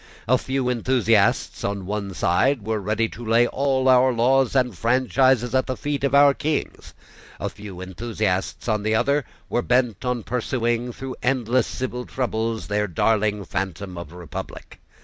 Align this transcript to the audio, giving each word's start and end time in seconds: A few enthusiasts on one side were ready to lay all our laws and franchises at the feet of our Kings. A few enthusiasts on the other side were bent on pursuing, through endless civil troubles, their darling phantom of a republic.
A 0.27 0.39
few 0.39 0.67
enthusiasts 0.67 1.63
on 1.63 1.85
one 1.85 2.15
side 2.15 2.65
were 2.65 2.79
ready 2.79 3.07
to 3.09 3.23
lay 3.23 3.45
all 3.45 3.87
our 3.87 4.11
laws 4.11 4.55
and 4.55 4.75
franchises 4.75 5.53
at 5.53 5.67
the 5.67 5.77
feet 5.77 6.03
of 6.03 6.15
our 6.15 6.33
Kings. 6.33 6.95
A 7.39 7.49
few 7.49 7.81
enthusiasts 7.81 8.67
on 8.67 8.81
the 8.81 8.95
other 8.95 9.21
side 9.21 9.29
were 9.47 9.61
bent 9.61 10.03
on 10.03 10.23
pursuing, 10.23 10.91
through 10.91 11.17
endless 11.21 11.67
civil 11.67 12.07
troubles, 12.07 12.65
their 12.65 12.87
darling 12.87 13.45
phantom 13.45 13.95
of 13.95 14.11
a 14.11 14.17
republic. 14.17 14.79